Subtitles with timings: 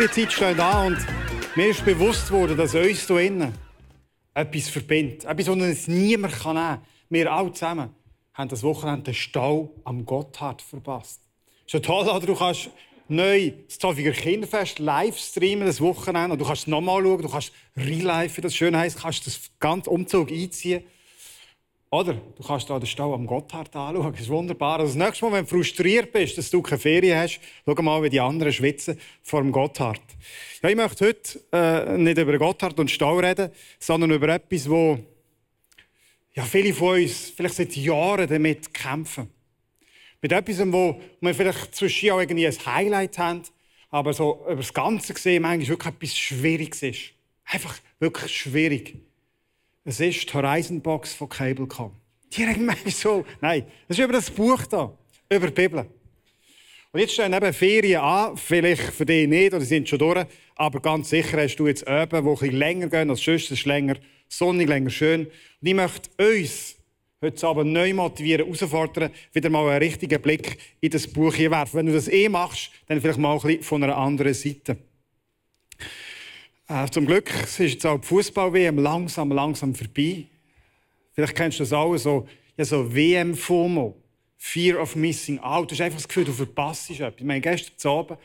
[0.00, 3.52] Ja, Ferienzeit steht an und mir ist bewusst worden, dass uns hier innen
[4.32, 5.26] etwas verbindet.
[5.26, 6.80] Etwas, das uns niemand nehmen kann.
[7.10, 7.90] Wir alle zusammen
[8.32, 11.20] haben das Wochenende den Stau am Gotthard verpasst.
[11.66, 12.26] Ist ja toll, oder?
[12.26, 12.70] Du kannst
[13.08, 16.32] neu das Zofiger Kinderfest live streamen, das Wochenende.
[16.32, 19.50] Und du kannst es nochmal schauen, du kannst real wie das schön heisst, kannst das
[19.58, 20.82] ganze Umzug einziehen.
[21.92, 24.12] Oder du kannst hier den Stau am Gotthard anschauen.
[24.12, 24.78] Das ist wunderbar.
[24.78, 28.00] Also das nächste Mal, wenn du frustriert bist, dass du keine Ferien hast, schau mal,
[28.04, 30.00] wie die anderen schwitzen vor dem Gotthard.
[30.62, 35.00] Ja, ich möchte heute äh, nicht über Gotthard und Stau reden, sondern über etwas, wo
[36.34, 39.28] ja, viele von uns vielleicht seit Jahren damit kämpfen.
[40.22, 43.42] Mit etwas, wo wir vielleicht zwischen auch irgendwie ein Highlight haben,
[43.90, 47.00] aber so über das Ganze gesehen manchmal wirklich etwas Schwieriges ist.
[47.46, 49.09] Einfach wirklich schwierig.
[49.82, 51.92] Es ist die Horizon-Box von Cablecom.
[52.32, 53.24] Die regen mich so.
[53.40, 54.92] Nein, es ist über das Buch da,
[55.30, 55.86] über die Bibel.
[56.92, 60.80] Und jetzt stehen eben Ferien an, vielleicht für dich nicht, oder sind schon durch, aber
[60.80, 63.50] ganz sicher hast du jetzt Öben, die ein länger gehen als sonst.
[63.50, 63.96] Ist länger
[64.28, 65.26] sonnig, länger schön.
[65.26, 66.76] Und ich möchte uns
[67.22, 71.78] heute aber neu motivieren, herausfordern, wieder mal einen richtigen Blick in das Buch hier werfen.
[71.78, 74.76] Wenn du das eh machst, dann vielleicht mal ein bisschen von einer anderen Seite.
[76.70, 80.26] Äh, zum Glück ist jetzt auch die Fußball-WM langsam, langsam vorbei.
[81.12, 84.00] Vielleicht kennst du das auch, so, ja, so WM-FOMO.
[84.36, 85.68] Fear of Missing Out.
[85.68, 87.14] Du hast einfach das Gefühl, du verpasst etwas.
[87.16, 88.18] Ich meine, gestern Abend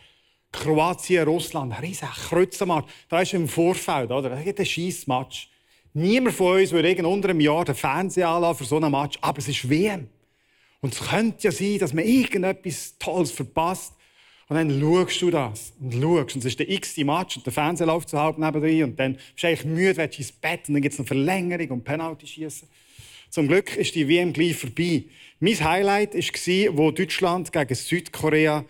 [0.51, 2.88] Kroatien, Russland, riesen Kreuzenmatch.
[3.09, 4.29] Da ist im Vorfeld, oder?
[4.29, 5.50] Da gibt ein scheiß Match.
[5.94, 9.39] Niemand von uns würde unter einem Jahr den Fernseher anlassen für so einen Match, aber
[9.39, 10.07] es ist WM.
[10.81, 13.95] Und es könnte ja sein, dass man irgendetwas Tolles verpasst.
[14.47, 16.35] Und dann schaust du das und schaust.
[16.35, 18.91] Und es ist der x Match und der Fernseher läuft so halb nebenan.
[18.91, 21.69] Und dann bist du eigentlich müde, willst ins Bett und dann gibt es noch Verlängerung
[21.69, 22.67] und Penalty schießen.
[23.29, 25.05] Zum Glück ist die WM gleich vorbei.
[25.39, 28.63] Mein Highlight war, wo Deutschland gegen Südkorea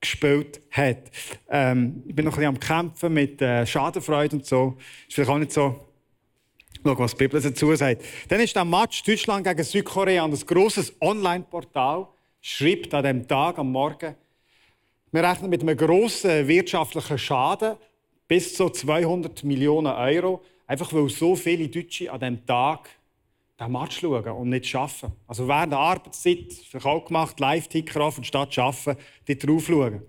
[0.00, 1.10] gespielt hat.
[1.48, 4.76] Ähm, ich bin noch ein bisschen am Kämpfen mit äh, Schadenfreude und so.
[5.08, 5.80] Ist vielleicht auch nicht so.
[6.84, 8.04] Schau, was die Bibel dazu sagt.
[8.28, 12.06] Dann ist der Match Deutschland gegen Südkorea und ein grosses Online-Portal
[12.40, 14.14] schreibt an dem Tag, am Morgen,
[15.16, 17.76] wir rechnen mit einem grossen wirtschaftlichen Schaden,
[18.28, 22.90] bis zu 200 Millionen Euro, einfach weil so viele Deutsche an diesem Tag
[23.58, 25.12] den Match schauen und nicht arbeiten.
[25.26, 26.52] Also während der Arbeitszeit,
[26.84, 30.02] auch gemacht, Live-Ticker auf und statt arbeiten, dort drauf schauen.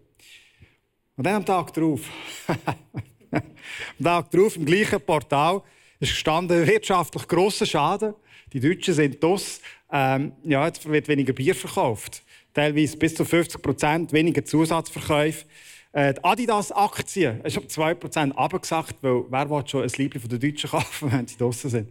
[1.15, 2.01] Und dann am Tag drauf,
[3.31, 5.61] am Tag drauf, im gleichen Portal,
[5.99, 8.13] ist gestanden, wirtschaftlich grosser Schaden.
[8.53, 9.61] Die Deutschen sind das.
[9.91, 12.23] Ähm, ja, jetzt wird weniger Bier verkauft
[12.57, 15.45] teilweise bis zu 50 Prozent weniger Zusatzverkäufe.
[15.91, 20.29] Äh, die Adidas-Aktien ist um 2 Prozent abgesagt, weil wer will schon ein Liebling von
[20.29, 21.89] den Deutschen kaufen, wenn sie draußen sind.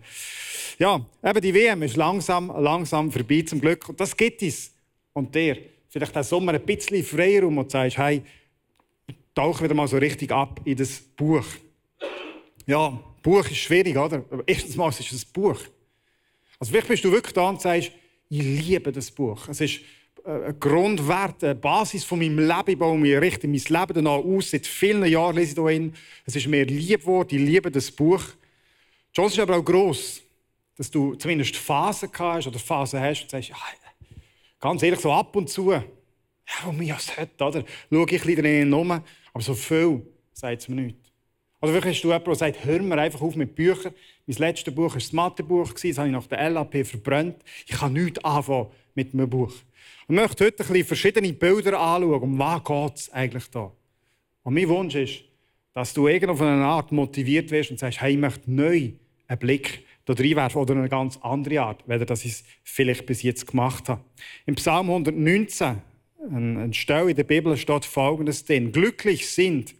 [0.78, 3.88] Ja, eben die WM ist langsam, langsam vorbei, zum Glück.
[3.88, 4.72] Und das gibt es.
[5.12, 5.56] Und der,
[5.88, 8.22] vielleicht den Sommer ein bisschen Freiraum und sagst, hey,
[9.34, 11.46] tauche wieder mal so richtig ab in das Buch.
[12.66, 14.24] Ja, Buch ist schwierig, oder?
[14.30, 15.58] Aber erstens mal ist es ein Buch.
[16.60, 17.90] Also vielleicht bist du wirklich da und sagst,
[18.28, 19.48] ich liebe das Buch.
[19.48, 19.80] Es ist
[20.24, 22.70] äh, ein Grundwert, eine Basis von meinem Leben.
[22.70, 24.52] Ich baue mir richtig mein Leben danach aus.
[24.52, 25.92] Seit vielen Jahren lese ich dahin.
[26.24, 27.28] Es ist mir lieb geworden.
[27.32, 28.22] Ich liebe das Buch.
[29.10, 30.22] Die Chance ist aber auch gross,
[30.76, 33.56] dass du zumindest Phasen hast oder Phasen hast und sagst, ja,
[34.60, 35.82] ganz ehrlich, so ab und zu, ja,
[36.62, 37.64] wo mich das hat, oder?
[37.90, 41.05] Schaue ich ein bisschen um, aber so viel sagt es mir nicht.
[41.66, 43.92] Oder vielleicht hast du jemanden, der sagt, hör mir einfach auf mit Büchern.
[44.24, 47.42] Mein letztes Buch war das Mathebuch, das habe ich nach der LAP verbrannt.
[47.66, 49.52] Ich kann nichts anfangen mit einem Buch.
[50.08, 53.72] Ich möchte heute ein bisschen verschiedene Bilder anschauen, um was geht es eigentlich da.
[54.44, 55.24] Und mein Wunsch ist,
[55.72, 58.92] dass du auf eine Art motiviert wirst und sagst, hey, ich möchte neu
[59.26, 63.24] einen Blick da reinwerfen oder eine ganz andere Art, weder dass ich es vielleicht bis
[63.24, 64.04] jetzt gemacht habe.
[64.46, 65.82] Im Psalm 119,
[66.30, 68.70] ein Stelle in der Bibel, steht folgendes drin.
[68.70, 69.74] Glücklich sind,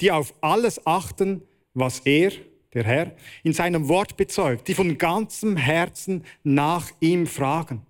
[0.00, 1.42] die auf alles achten,
[1.74, 2.32] was er,
[2.74, 7.86] der Herr, in seinem Wort bezeugt, die von ganzem Herzen nach ihm fragen.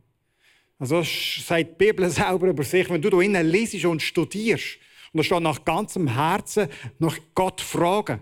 [0.78, 4.78] Also sagt die Bibel selber über sich, wenn du da innen liest und studierst
[5.12, 6.69] und da steht nach ganzem Herzen
[6.99, 8.20] nach Gott fragen,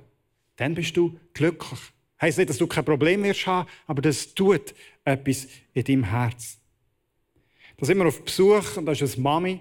[0.56, 1.80] dann bist du glücklich.
[2.20, 4.74] Heißt nicht, dass du kein Problem wirst haben, aber das tut
[5.04, 6.58] etwas in deinem Herz.
[7.76, 9.60] Da sind wir auf Besuch und da ist eine Mami.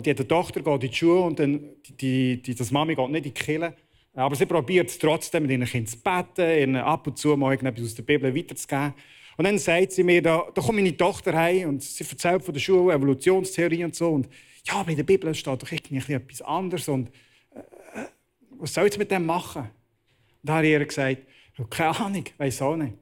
[0.00, 1.60] Die hat eine Tochter, geht in die Schule und dann,
[2.00, 3.74] die, die, das Mami geht nicht in die Kirche.
[4.14, 7.52] Aber sie probiert es trotzdem, mit ihren Kindern zu beten, ihnen ab und zu mal
[7.54, 8.94] etwas aus der Bibel weiterzugeben.
[9.36, 12.52] Und dann sagt sie mir, da, da kommt meine Tochter heim und sie erzählt von
[12.52, 14.10] der Schule, Evolutionstheorie und so.
[14.10, 14.28] Und
[14.66, 16.88] ja, aber in der Bibel steht doch irgendwie etwas anderes.
[16.88, 17.08] Und
[17.54, 17.60] äh,
[18.58, 19.62] was soll ich mit dem machen?
[19.62, 19.70] Und
[20.48, 21.18] da habe ich ihr gesagt,
[21.70, 22.94] keine Ahnung, weiß auch nicht.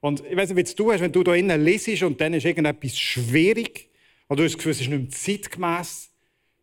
[0.00, 2.46] Und ich weiß nicht, wie du hast, wenn du da innen lesest und dann ist
[2.46, 3.90] irgendetwas schwierig,
[4.28, 6.09] oder du hast das Gefühl, es ist nicht mehr zeitgemäß,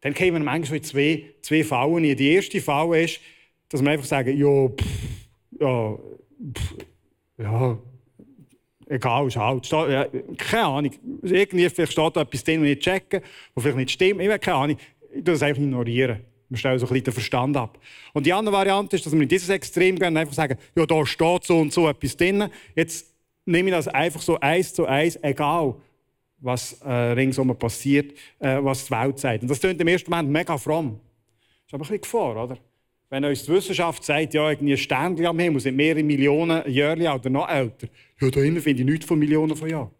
[0.01, 2.03] dann kommen manchmal zwei, zwei Fallen.
[2.03, 3.19] Die erste Falle ist,
[3.69, 5.97] dass wir einfach sagen, ja, pff, ja,
[6.53, 6.75] pff,
[7.38, 7.77] ja,
[8.88, 9.65] egal, ist halt.
[9.65, 10.07] Steht, ja,
[10.38, 10.91] keine Ahnung.
[11.23, 13.21] Irgendwie vielleicht steht da etwas drin, was ich checke,
[13.53, 14.21] was vielleicht nicht stimmt.
[14.21, 14.77] Ich habe keine Ahnung.
[15.13, 16.21] Ich das einfach ignorieren.
[16.50, 17.77] Wir stellen so ein bisschen den Verstand ab.
[18.13, 20.85] Und die andere Variante ist, dass wir in dieses Extrem gehen und einfach sagen, ja,
[20.85, 22.50] da steht so und so etwas drin.
[22.75, 23.13] Jetzt
[23.45, 25.75] nehme ich das einfach so eins zu eins, egal
[26.39, 29.42] was äh, ringsum passiert, äh, was die Welt sagt.
[29.42, 31.00] Und das klingt im ersten Moment mega fromm.
[31.00, 32.57] Das ist aber ein bisschen Gefahr, oder?
[33.10, 37.13] Wenn uns die Wissenschaft sagt, ja, irgendwie ein Sternchen am Himmel sind mehrere Millionen Jahre
[37.13, 37.88] oder noch älter,
[38.19, 39.92] ja, da innen finde ich nichts von Millionen von Jahren.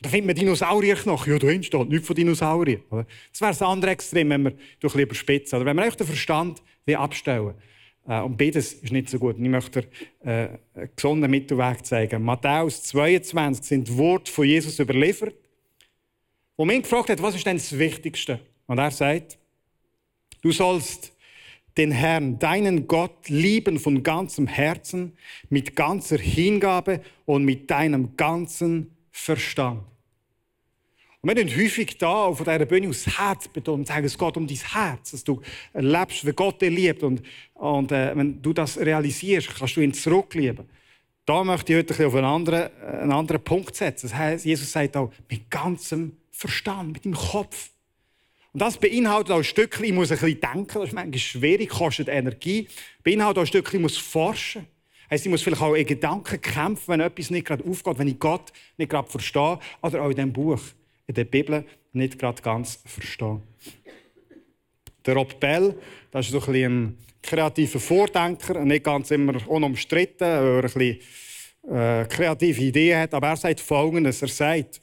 [0.00, 2.82] Da findet man Dinosaurierknochen, ja, da steht nichts von Dinosauriern.
[2.90, 5.56] Das wäre das andere Extrem, wenn wir durch überspitzen.
[5.56, 6.62] Oder wenn wir den Verstand
[6.94, 7.54] abstellen
[8.06, 9.38] äh, und beides ist nicht so gut.
[9.38, 9.86] Und ich möchte
[10.22, 12.22] äh, einen gesunden Mittelweg zeigen.
[12.22, 15.34] Matthäus 22 sind die Worte von Jesus überliefert
[16.56, 18.40] wo ihn gefragt hat, was ist denn das Wichtigste?
[18.66, 19.38] Und er sagt,
[20.42, 21.12] du sollst
[21.76, 25.16] den Herrn, deinen Gott, lieben von ganzem Herzen,
[25.48, 29.82] mit ganzer Hingabe und mit deinem ganzen Verstand.
[31.20, 34.36] Und wir tun häufig da auf dieser Bühne das Herz betonen und sagen, es geht
[34.36, 35.40] um dein Herz, dass du
[35.72, 37.02] lebst, wie Gott dir liebt.
[37.02, 37.22] Und,
[37.54, 40.68] und äh, wenn du das realisierst, kannst du ihn zurücklieben.
[41.24, 44.08] Da möchte ich heute auf einen anderen, einen anderen Punkt setzen.
[44.10, 47.70] Das heißt, Jesus sagt auch, mit ganzem Verstand, mit dem Kopf.
[48.52, 51.68] Und das beinhaltet auch ein Stückchen, ich muss ein bisschen denken, das ist manchmal schwierig,
[51.70, 52.68] kostet Energie.
[53.02, 54.66] Beinhaltet auch ein Stückchen, ich muss forschen.
[55.10, 58.18] Heißt, ich muss vielleicht auch in Gedanken kämpfen, wenn etwas nicht gerade aufgeht, wenn ich
[58.18, 60.60] Gott nicht gerade verstehe oder auch in diesem Buch,
[61.06, 63.40] in der Bibel, nicht gerade ganz verstehe.
[65.06, 65.78] Der Rob Bell,
[66.10, 70.98] das ist so ein, ein kreativer Vordenker, nicht ganz immer unumstritten, weil er ein bisschen
[71.70, 74.80] äh, kreative Ideen hat, aber er sagt Folgendes, er sagt,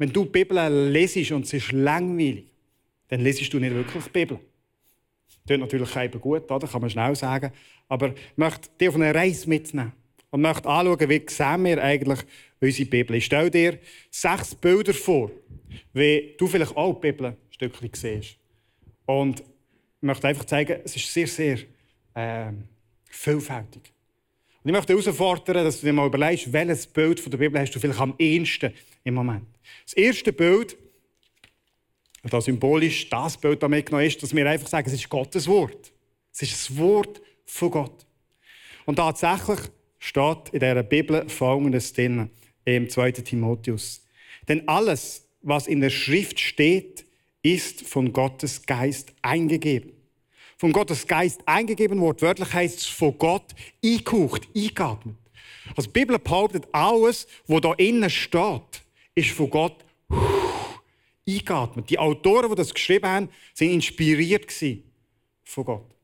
[0.00, 2.46] wenn du die Bibel lesest und es ist langweilig,
[3.08, 4.40] dann lesest du nicht wirklich die Bibel.
[5.26, 6.66] Das tut natürlich eben gut, oder?
[6.66, 7.52] kann man schnell sagen.
[7.86, 9.92] Aber ich möchte dich auf eine Reise mitnehmen
[10.30, 12.18] und möchte anschauen, wie sehen wir eigentlich
[12.60, 13.16] unsere Bibel.
[13.16, 13.78] Ich stelle dir
[14.10, 15.32] sechs Bilder vor,
[15.92, 18.38] wie du vielleicht auch die Bibel ein Stückchen siehst.
[19.04, 19.44] Und ich
[20.00, 21.58] möchte einfach zeigen, es ist sehr, sehr
[22.14, 22.52] äh,
[23.04, 23.92] vielfältig.
[24.62, 27.72] Und ich möchte herausfordern, dass du dir mal überlegst, welches Bild von der Bibel hast
[27.72, 28.72] du vielleicht am ehesten
[29.04, 29.46] im Moment.
[29.84, 30.76] Das erste Bild,
[32.22, 35.92] das symbolisch das Bild damit genommen ist, dass wir einfach sagen, es ist Gottes Wort.
[36.32, 38.06] Es ist das Wort von Gott.
[38.86, 39.60] Und tatsächlich
[39.98, 42.30] steht in dieser Bibel folgendes drin,
[42.64, 43.12] im 2.
[43.12, 44.04] Timotheus.
[44.48, 47.04] Denn alles, was in der Schrift steht,
[47.42, 49.92] ist von Gottes Geist eingegeben.
[50.56, 55.16] Von Gottes Geist eingegeben, wortwörtlich heißt es von Gott eingehaucht, eingeatmet.
[55.76, 58.79] Also die Bibel behauptet, alles, was da innen steht,
[59.14, 59.84] ist von Gott
[61.28, 61.90] eingeatmet.
[61.90, 64.50] Die Autoren, die das geschrieben haben, sind inspiriert
[65.44, 65.94] von Gott.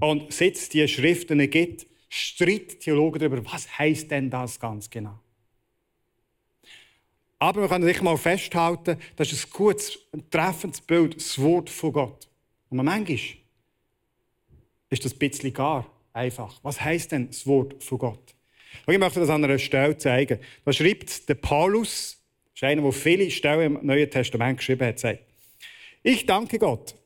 [0.00, 5.18] Und seit es diese Schriften gibt, streiten Theologen darüber, was heißt denn das ganz genau?
[7.40, 11.70] Aber wir können sich mal festhalten, das ist ein gutes, ein treffendes Bild, das Wort
[11.70, 12.28] von Gott.
[12.68, 13.18] Und manchmal
[14.90, 16.58] ist das ein bisschen gar einfach.
[16.62, 18.34] Was heißt denn das Wort von Gott?
[18.86, 20.40] Ich möchte das an einer Stelle zeigen.
[20.64, 22.17] Da schreibt der Paulus
[22.58, 25.20] ist einer, der viele Stellen im Neuen Testament geschrieben hat, sagt,
[26.02, 26.96] ich danke Gott,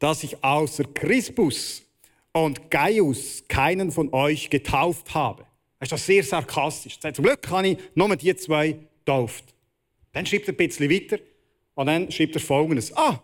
[0.00, 1.84] dass ich außer Christus
[2.32, 5.44] und Gaius keinen von euch getauft habe.
[5.78, 6.98] Das ist das sehr sarkastisch.
[7.00, 9.44] Sagt, zum Glück habe ich nur die zwei getauft.
[10.12, 11.18] Dann schreibt er ein bisschen weiter
[11.74, 12.96] und dann schreibt er folgendes.
[12.96, 13.20] Ah,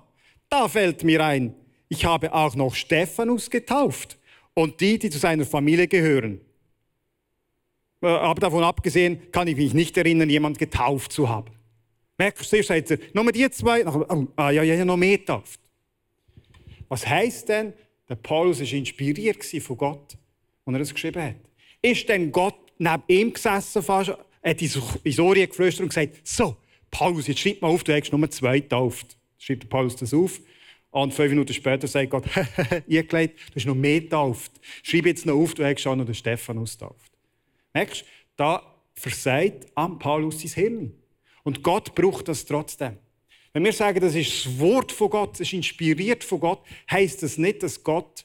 [0.49, 1.55] da fällt mir ein,
[1.89, 4.17] ich habe auch noch Stephanus getauft
[4.55, 6.41] und die, die zu seiner Familie gehören.
[8.03, 11.51] Äh, aber davon abgesehen kann ich mich nicht erinnern, jemand getauft zu haben.
[12.19, 15.61] Merkst du, sagt er, nur die zwei, oh, ah, ja, ja, noch mehr getauft.
[16.89, 17.73] Was heisst denn,
[18.09, 20.17] der Paulus war inspiriert von Gott,
[20.65, 21.37] als er das geschrieben hat?
[21.83, 26.57] Ist denn Gott neben ihm gesessen, fast, hat ins Ohr geflüstert und gesagt, so,
[26.91, 29.17] Paulus, jetzt schreib mal auf, du hast nur zwei getauft.
[29.39, 30.41] Schreibt Paulus das auf.
[30.91, 32.25] Und fünf Minuten später sagt Gott,
[32.87, 34.53] ihr gelegt, du hast noch mehr getauft.
[34.83, 37.13] Schreib jetzt noch auf, du hast schon noch den Stephanus getauft.
[37.77, 38.07] Merkst du,
[38.37, 38.63] da
[38.95, 40.95] versagt am Paulus sein Hirn.
[41.45, 42.97] Und Gott braucht das trotzdem.
[43.53, 47.23] Wenn wir sagen, das ist das Wort von Gott, das ist inspiriert von Gott, heisst
[47.23, 48.25] das nicht, dass Gott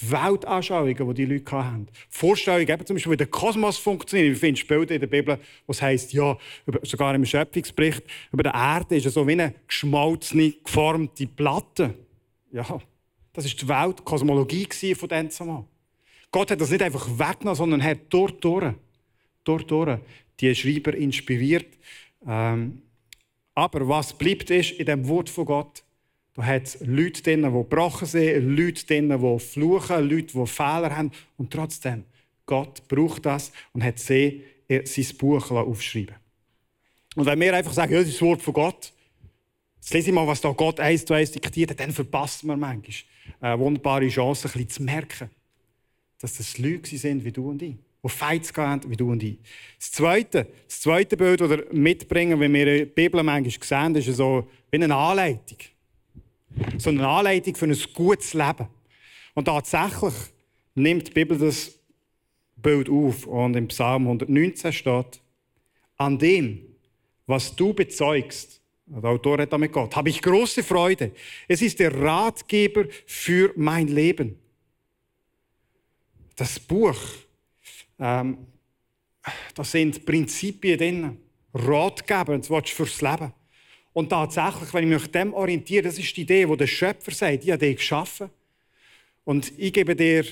[0.00, 1.88] die Weltanschauungen, die die Leute haben.
[1.88, 4.30] Die Vorstellung, zum Beispiel, wie der Kosmos funktioniert.
[4.30, 6.38] Wir finden Bilder in der Bibel, wo es ja,
[6.82, 11.92] sogar im Schöpfungsbericht, über der Erde ist es so wie eine geschmolzene, geformte Platte.
[12.50, 12.80] Ja,
[13.34, 15.28] das ist die Welt, die Kosmologie von dem.
[16.30, 18.74] Gott hat das nicht einfach weggenommen, sondern hat dort durch,
[19.46, 19.98] dort durch
[20.40, 21.66] die Schreiber inspiriert.
[22.26, 22.82] Ähm,
[23.54, 25.82] aber was bleibt ist in dem Wort von Gott,
[26.34, 30.94] da hat es Leute drin, die gebrochen sind, Leute drin, die fluchen, Leute, die Fehler
[30.94, 31.10] haben.
[31.38, 32.04] Und trotzdem,
[32.44, 36.16] Gott braucht das und hat sie sein Buch aufschreiben
[37.14, 38.92] Und wenn wir einfach sagen, ja, das ist das Wort von Gott,
[39.76, 42.56] jetzt lese ich mal, was da Gott eins zu eins diktiert hat, dann verpassen wir
[42.56, 42.94] manchmal
[43.40, 45.30] eine wunderbare Chance, ein bisschen zu merken,
[46.20, 47.76] dass das Leute sind wie du und ich
[48.06, 49.38] die Fights haben, wie du und ich.
[49.78, 54.16] Das zweite, das zweite Bild, das wir mitbringen, wenn wir die Bibel manchmal sehen, ist
[54.16, 55.58] so wie eine Anleitung
[56.78, 58.68] so eine Anleitung für ein gutes Leben.
[59.34, 60.14] Und tatsächlich
[60.74, 61.78] nimmt die Bibel das
[62.56, 63.26] Bild auf.
[63.26, 65.20] Und im Psalm 119 steht,
[65.96, 66.62] an dem,
[67.26, 71.12] was du bezeugst, der Autor hat damit Gott, habe ich große Freude.
[71.48, 74.38] Es ist der Ratgeber für mein Leben.
[76.36, 76.96] Das Buch,
[77.98, 78.38] ähm,
[79.54, 81.18] da sind Prinzipien drin,
[81.54, 83.32] Ratgeber, das willst du fürs Leben.
[83.92, 87.44] Und tatsächlich, wenn ich mich dem orientiere, das ist die Idee, die der Schöpfer sagt,
[87.44, 88.28] ich habe dich geschaffen.
[89.24, 90.24] Und ich gebe dir,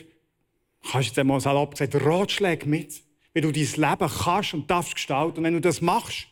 [0.90, 3.02] kannst jetzt einmal salopp gesagt, Ratschläge mit,
[3.32, 5.38] wie du dein Leben kannst und darfst gestalten.
[5.38, 6.28] Und wenn du das machst,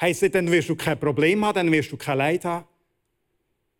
[0.00, 2.66] heisst das, dann wirst du kein Problem haben, dann wirst du kein Leid haben.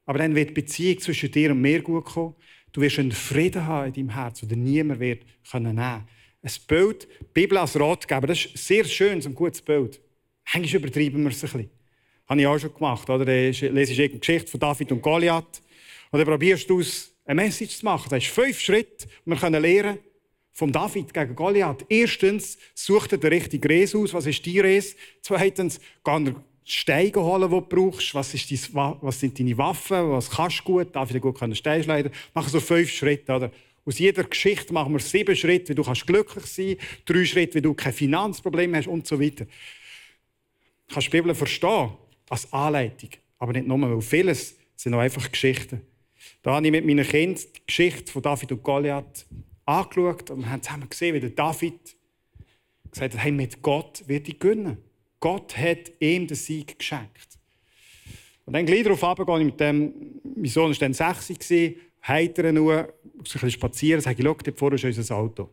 [0.06, 2.34] Aber dann wird die Beziehung zwischen dir und mir gut kommen.
[2.72, 6.08] Du wirst einen Frieden haben in deinem Herz, den niemand wird können nehmen.
[6.44, 9.98] Ein Bild, die Bibel als Ratgeber, das ist sehr schön, so ein gutes Bild.
[10.52, 11.70] Eigentlich übertreiben wir es ein bisschen.
[12.28, 13.08] Habe ich auch schon gemacht.
[13.08, 13.24] Oder?
[13.24, 15.62] Dann lesest du eine Geschichte von David und Goliath.
[16.10, 18.08] Und dann probierst du aus eine Message zu machen.
[18.10, 19.98] Das ist fünf Schritte, die wir lernen
[20.52, 21.86] vom David gegen Goliath.
[21.88, 24.12] Erstens, such dir den richtigen Res aus.
[24.12, 24.96] Was ist dein Res?
[25.22, 28.14] Zweitens, geh dir Steine holen, die du brauchst.
[28.14, 30.10] Was, ist dein, was sind deine Waffen?
[30.10, 30.94] Was kannst du gut?
[30.94, 32.12] Darf ich gut Steine schneiden?
[32.34, 33.32] Mach so fünf Schritte.
[33.32, 33.50] Oder?
[33.86, 37.02] Aus jeder Geschichte machen wir sieben Schritte, wie du glücklich sein kannst.
[37.08, 39.44] Drei Schritte, wie du kein Finanzproblem hast und so weiter.
[39.44, 41.90] Du kannst die Bibel verstehen
[42.30, 43.10] als Anleitung.
[43.38, 45.82] Aber nicht nur, weil vieles sind auch einfach Geschichten.
[46.42, 49.26] Da habe ich mit meinen Kindern die Geschichte von David und Goliath
[49.66, 51.96] angeschaut und wir haben zusammen gesehen, wie der David
[52.90, 54.78] gesagt hat, hey, mit Gott wird ich gewinnen.
[55.20, 57.38] Gott hat ihm den Sieg geschenkt.
[58.46, 62.80] Und dann gleich darauf gehe ich mit dem, mein Sohn war dann 60, heiter nur,
[62.80, 65.50] ein bisschen spazieren, sage ich, schau, dort vorne ist unser Auto.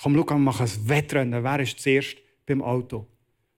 [0.00, 1.44] Komm, schau, wir machen ein Wettrennen.
[1.44, 3.06] Wer ist zuerst beim Auto?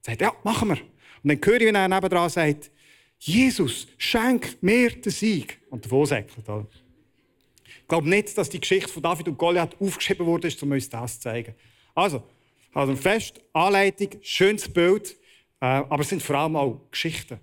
[0.04, 0.78] Er sagt, ja, machen wir.
[1.22, 2.70] Und dann höre ich, wenn er nebenan sagt,
[3.18, 5.60] Jesus, schenk mir den Sieg.
[5.70, 6.44] Und davon säckelt.
[7.66, 11.14] Ich glaube nicht, dass die Geschichte von David und Goliath aufgeschrieben wurde, um uns das
[11.14, 11.54] zu zeigen.
[11.94, 12.22] Also,
[12.72, 15.16] also fest, Anleitung, schönes Bild,
[15.60, 17.38] äh, aber es sind vor allem auch Geschichten,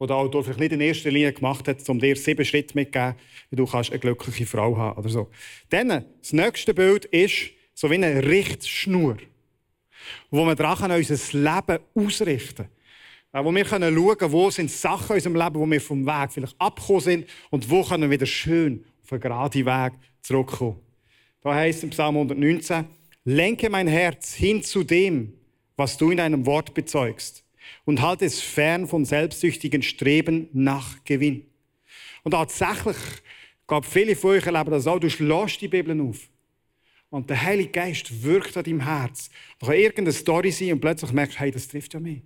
[0.00, 3.14] die der Autor vielleicht nicht in erster Linie gemacht hat, um dir sieben Schritte mitzugeben,
[3.50, 5.30] wie du kannst eine glückliche Frau haben oder so.
[5.70, 9.16] Dann, das nächste Bild ist so wie eine Richtschnur,
[10.30, 12.68] wo wir dran unser Leben ausrichten
[13.32, 13.46] können.
[13.46, 16.60] Wo wir können schauen wo sind Sachen in unserem Leben, wo wir vom Weg vielleicht
[16.60, 20.80] abgekommen sind und wo können wir wieder schön auf einen geraden Weg zurückkommen.
[21.40, 22.86] Da heißt im Psalm 119,
[23.24, 25.34] lenke mein Herz hin zu dem,
[25.76, 27.43] was du in deinem Wort bezeugst
[27.84, 31.46] und halte es fern von selbstsüchtigen Streben nach Gewinn.
[32.22, 32.96] Und tatsächlich,
[33.66, 36.28] gab viele von euch erleben das auch, du schlägst die Bibel auf.
[37.10, 39.30] Und der Heilige Geist wirkt an deinem Herz.
[39.60, 42.22] Da kann irgendeine Story sein und plötzlich merkst du, hey, das trifft ja mich.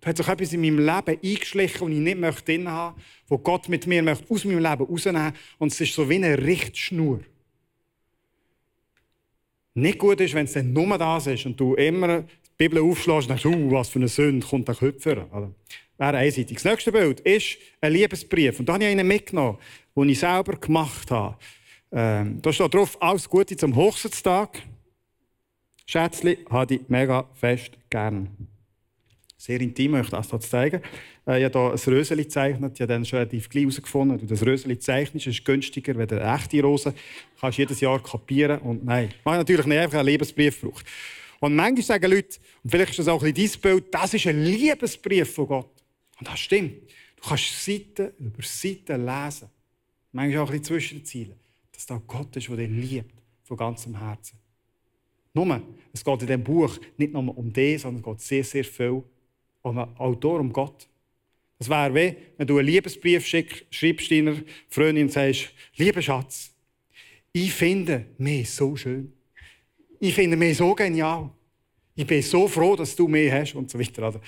[0.00, 3.08] Da hat sich etwas in meinem Leben eingeschlichen, das ich nicht möchte drin haben möchte,
[3.28, 6.38] wo Gott mit mir möchte aus meinem Leben rausnehmen Und es ist so wie eine
[6.38, 7.20] Richtschnur.
[9.74, 12.24] Nicht gut ist, wenn es dann nur das ist und du immer
[12.68, 15.26] Bibel aufschlägst und denkst, uh, was für eine Sünde kommt der Köpfer.
[15.30, 15.54] Also,
[15.98, 16.56] wäre einseitig.
[16.56, 18.58] Das nächste Bild ist ein Liebesbrief.
[18.58, 19.58] Und da habe ich einen mitgenommen,
[19.96, 21.36] den ich selber gemacht habe.
[21.92, 24.62] Ähm, da steht drauf, alles Gute zum Hochzeitstag.
[25.86, 28.28] Schätzli, habe ich mega fest gern
[29.42, 30.80] sehr intim, euch das hier zeigen.
[31.26, 32.74] Äh, ich habe hier ein Röseli gezeichnet.
[32.74, 36.34] Ich habe dann schon relativ gleich herausgefunden, du das Röseli zeichnest, ist günstiger als eine
[36.34, 36.92] echte Rose.
[36.92, 38.60] Du kannst jedes Jahr kapieren.
[38.60, 40.86] Und nein, man natürlich nicht einfach einen Liebesbrief braucht.
[41.42, 44.28] Und manchmal sagen Leute, und vielleicht ist das auch ein bisschen dein Bild, das ist
[44.28, 45.82] ein Liebesbrief von Gott.
[46.20, 46.88] Und das stimmt.
[47.16, 49.48] Du kannst Seiten über Seiten lesen.
[50.12, 51.34] Manchmal auch ein bisschen zwischen den.
[51.72, 54.38] Dass da Gott ist, der dich liebt, von ganzem Herzen.
[55.34, 55.60] Nur,
[55.92, 59.02] es geht in diesem Buch nicht nur um dich, sondern es geht sehr, sehr viel
[59.62, 60.86] um einen Autor, um Gott.
[61.58, 64.36] Es wäre wie, wenn du einen Liebesbrief schick, schreibst deiner
[64.68, 66.52] Freundin und sagst, lieber Schatz,
[67.32, 69.12] ich finde mich so schön.
[70.04, 71.30] Ich finde mich so genial.
[71.94, 74.02] Ich bin so froh, dass du mich hast und so weiter.
[74.02, 74.18] Also,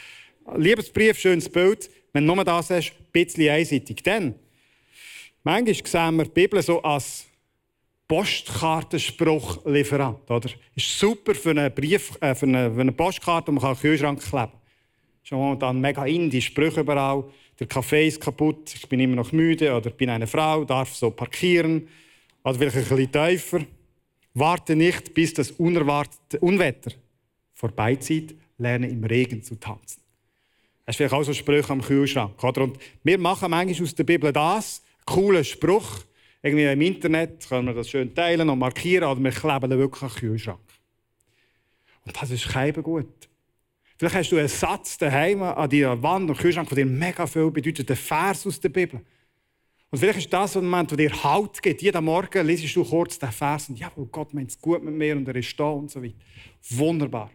[0.57, 1.91] Liebesbrief, schönes Bild.
[2.13, 4.01] Wenn du nur das hast, ein bisschen einseitig.
[4.05, 4.37] Dann,
[5.43, 7.27] manchmal sehen wir die Bibel so als
[8.07, 10.31] Postkartenspruchlieferant.
[10.31, 10.49] Oder?
[10.77, 13.81] Ist super für einen Brief, äh, für, eine, für eine Postkarte, die man an den
[13.81, 14.61] Kühlschrank kleben kann.
[15.25, 17.25] Schon momentan mega in, Sprüche überall.
[17.59, 21.11] Der Kaffee ist kaputt, ich bin immer noch müde oder bin eine Frau, darf so
[21.11, 21.89] parkieren.
[22.45, 23.67] Oder vielleicht ein bisschen tiefer.
[24.35, 26.91] Warte nicht, bis das unerwartete Unwetter
[27.55, 30.01] vorbeizieht, lerne im Regen zu tanzen.
[30.85, 32.43] Das ist vielleicht auch so ein Spruch am Kühlschrank.
[32.43, 32.63] Oder?
[32.63, 36.01] Und wir machen manchmal aus der Bibel das, einen coolen Spruch.
[36.43, 40.03] Irgendwie im Internet können wir das schön teilen und markieren, oder wir kleben den wirklich
[40.03, 40.61] am Kühlschrank.
[42.05, 43.29] Und das ist kein gut.
[43.97, 47.51] Vielleicht hast du einen Satz daheim an deiner Wand und Kühlschrank, der dir mega viel
[47.51, 49.01] bedeutet, ein Vers aus der Bibel.
[49.95, 51.81] Und vielleicht ist das ein Moment, der dir Halt gibt.
[51.81, 55.17] Jeden Morgen liest du kurz den Vers und ja, Gott meint es gut mit mir
[55.17, 56.17] und er ist da und so weiter.
[56.71, 57.31] Wunderbar.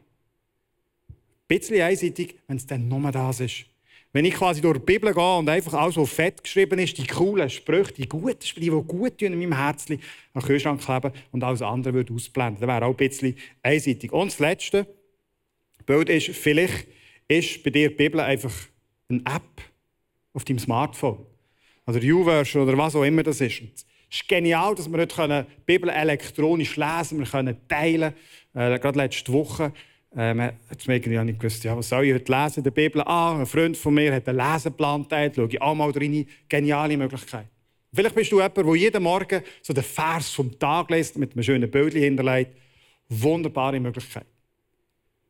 [1.08, 1.16] Ein
[1.48, 3.64] bisschen einseitig, wenn es dann nur das ist.
[4.12, 7.08] Wenn ich quasi durch die Bibel gehe und einfach alles, was fett geschrieben ist, die
[7.08, 9.94] coolen Sprüche, die guten Sprüche, die gut tun in meinem Herzen,
[10.34, 12.60] an den Kühlschrank kleben und alles andere würde ausblenden.
[12.60, 14.12] Das wäre auch ein bisschen einseitig.
[14.12, 14.86] Und das Letzte,
[15.86, 16.88] Bild ist, vielleicht
[17.30, 18.52] ist bei dir die Bibel einfach
[19.08, 19.62] eine App
[20.34, 21.29] auf deinem Smartphone.
[21.90, 23.62] Oder YouVersion oder was auch immer das ist.
[23.64, 27.26] Es ist genial, dass wir heute die Bibel elektronisch lesen können.
[27.26, 28.14] Wir können teilen.
[28.54, 29.74] Äh, gerade letzte Woche
[30.16, 33.02] ähm, hat mir irgendwie nicht gewusst, ja, was soll ich heute lesen in der Bibel?
[33.02, 35.36] Ah, ein Freund von mir hat einen Leseplan geteilt.
[35.36, 36.28] Schaue ich auch mal rein.
[36.48, 37.48] Geniale Möglichkeit.
[37.92, 41.42] Vielleicht bist du jemand, der jeden Morgen so den Vers vom Tag liest, mit einem
[41.42, 42.52] schönen Bild hinterlegt.
[43.08, 44.28] Wunderbare Möglichkeit.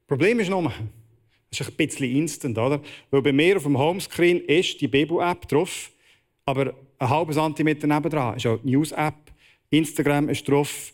[0.07, 2.81] Problem ist nur, das ist ein bisschen instant, oder?
[3.11, 5.91] Weil bei mir auf dem Homescreen ist die Bibel-App drauf,
[6.49, 9.15] aber ein halber Zentimeter nebendran ist auch die News-App,
[9.69, 10.93] Instagram ist drauf,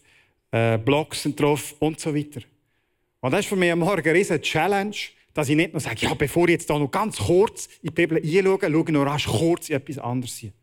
[0.52, 2.42] äh, Blogs sind drauf und so weiter.
[3.22, 4.96] Und das ist für mich am Morgen eine riesige Challenge,
[5.34, 7.92] dass ich nicht nur sage, ja, bevor ich jetzt da noch ganz kurz in die
[7.92, 10.54] Bibel einschaue, schaue ich noch rasch kurz in etwas anderes hin.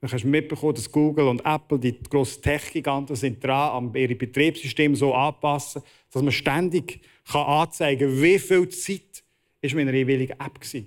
[0.00, 4.94] Du hast mitbekommen, dass Google und Apple, die grossen Tech-Giganten, sind dran, an ihre Betriebssysteme
[4.94, 7.00] so anpassen, dass man ständig
[7.30, 9.24] kann anzeigen kann, wie viel Zeit
[9.62, 10.82] ist mit einer jeweiligen App war.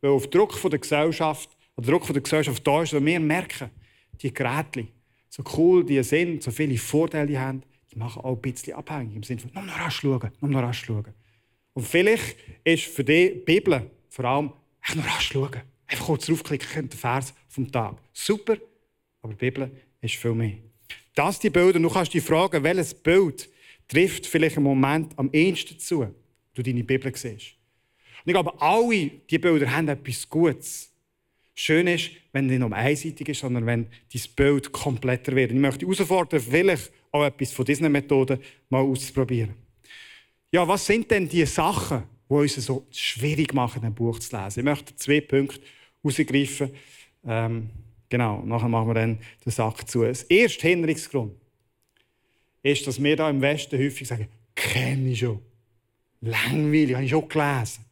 [0.00, 3.70] Weil auf Druck von der Gesellschaft, oder Druck von der Gesellschaft da ist, wir merken,
[4.20, 4.88] die Geräte,
[5.28, 7.62] so cool die sind, so viele Vorteile haben,
[7.92, 9.14] die machen auch ein bisschen abhängig.
[9.14, 11.14] Im Sinne von, nur noch rasch schauen, nur noch rasch schauen.
[11.74, 15.62] Und vielleicht ist für die Bibel vor allem, echt noch rasch schauen.
[15.86, 17.96] Einfach kurz draufklicken, den Vers vom Tag.
[18.12, 18.56] Super,
[19.22, 20.54] aber die Bibel ist viel mehr.
[21.14, 23.48] Das die Bilder, du kannst dich fragen, welches Bild
[23.86, 26.14] trifft vielleicht im Moment am ehesten zu, wenn
[26.54, 27.54] du deine Bibel siehst.
[28.24, 30.92] Und ich glaube, alle diese Bilder haben etwas Gutes.
[31.60, 35.50] Schön ist, wenn es nicht nur einseitig ist, sondern wenn dein Bild kompletter wird.
[35.50, 38.38] Ich möchte herausfordern, vielleicht auch etwas von diesen Methoden
[38.70, 39.54] mal auszuprobieren.
[40.52, 44.60] Ja, was sind denn die Sachen, die uns so schwierig machen, ein Buch zu lesen?
[44.60, 45.60] Ich möchte zwei Punkte
[46.00, 46.70] herausgreifen.
[47.26, 47.70] Ähm,
[48.08, 50.04] genau, nachher machen wir dann den Sack zu.
[50.04, 51.32] Das erste Hinderungsgrund
[52.62, 55.42] ist, dass wir da im Westen häufig sagen, kenne ich schon.
[56.20, 57.84] Langweilig, habe ich schon gelesen.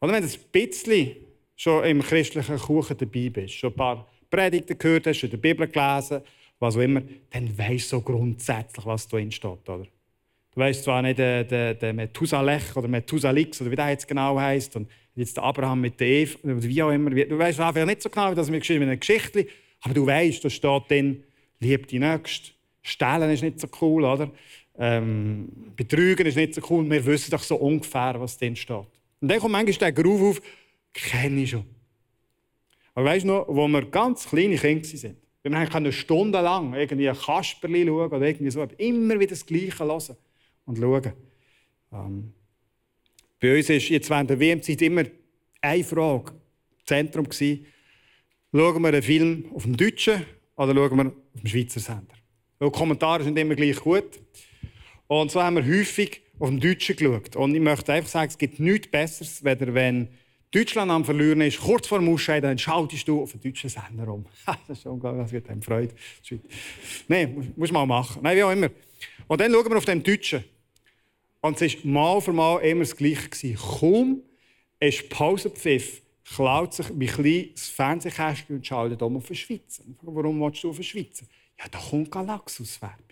[0.00, 1.16] Oder wenn du ein bisschen
[1.62, 5.68] schon im christlichen Kuchen dabei bist, schon ein paar Predigten gehört hast, schon die Bibel
[5.68, 6.22] gelesen,
[6.58, 9.68] was auch immer, dann weißt du so grundsätzlich, was da steht.
[9.68, 9.86] Oder?
[10.54, 14.38] Du weißt zwar nicht den, den, den Methusalech oder Methusalix oder wie der jetzt genau
[14.38, 17.10] heißt und jetzt der Abraham mit der Eve oder wie auch immer.
[17.10, 19.46] Du weißt einfach nicht so genau, wie das mir geschrieben in einer Geschichte,
[19.82, 21.22] aber du weißt, da steht dann,
[21.60, 22.50] lieb die Nächste,
[22.82, 24.28] Stehlen ist nicht so cool, oder?
[24.76, 26.90] Ähm, Betrügen ist nicht so cool.
[26.90, 28.86] Wir wissen doch so ungefähr, was drin steht.
[29.20, 30.42] Und dann kommt manchmal der Groove auf,
[30.92, 31.64] kenne ich schon.
[32.94, 37.16] Aber weißt du noch, wo wir ganz kleine Kinder waren, wir haben stundenlang irgendwie ein
[37.16, 40.16] Kasperli schauen oder irgendwie so, immer wieder das Gleiche hören
[40.66, 41.12] und schauen.
[41.92, 42.32] Ähm,
[43.40, 45.04] bei uns war jetzt während der WM-Zeit immer
[45.60, 47.28] eine Frage im Zentrum.
[47.28, 47.66] Gewesen.
[48.54, 50.24] Schauen wir einen Film auf dem Deutschen
[50.56, 52.14] oder schauen wir auf dem Schweizer Sender?
[52.58, 54.20] Weil die Kommentare sind immer gleich gut.
[55.08, 57.34] Und so haben wir häufig auf den Deutschen geschaut.
[57.34, 60.08] Und ich möchte einfach sagen, es gibt nichts Besseres, wenn
[60.52, 64.06] Deutschland am Verlieren ist, kurz vor dem Ausscheiden, dann schaltest du auf den deutschen Sender
[64.12, 64.26] um.
[64.68, 65.94] das ist unglaublich, das wird einem Freude.
[67.08, 68.20] Nein, muss man machen.
[68.22, 68.68] Nein, wie auch immer.
[69.26, 70.44] Und dann schauen wir auf den Deutschen.
[71.40, 73.54] Und es war mal für mal immer das Gleiche.
[73.54, 74.22] Kaum
[74.78, 76.02] ist Pausenpfiff,
[76.34, 79.82] klaut sich wie klein das Fernsehkästchen und schaltet um auf den Schweizer.
[80.02, 81.24] Warum willst du auf den Schweizer?
[81.58, 83.06] Ja, da kommt Galaxus-Werbung.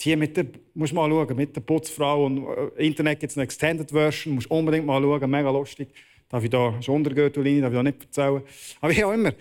[0.00, 3.44] Die mit der, musst mal schauen, mit der Putzfrau und äh, Internet gibt es eine
[3.44, 5.88] Extended Version, musst unbedingt mal schauen, mega lustig.
[6.32, 7.30] Darf ich da schon untergehen,
[7.62, 8.42] darf ich da nicht erzählen.
[8.80, 9.34] Aber wie auch immer,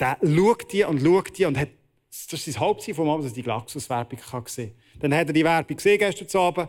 [0.00, 1.68] der schaut die und schaut die und hat,
[2.08, 5.00] das ist sein Hauptziel vom Abend, dass er die Glaxus-Werbung sehen kann.
[5.00, 6.68] Dann hat er die Werbung gesehen gestern Abend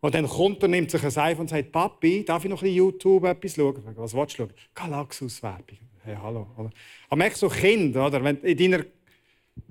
[0.00, 2.72] und dann kommt er, nimmt sich ein Seife und sagt, Papi, darf ich noch ein
[2.72, 3.82] YouTube etwas schauen?
[3.96, 4.52] Was willst du schauen?
[4.74, 5.78] Galaxus-Werbung.
[6.04, 6.46] Hey, hallo.
[6.56, 8.24] Aber merkst so Kind, oder?
[8.24, 8.84] Wenn in deiner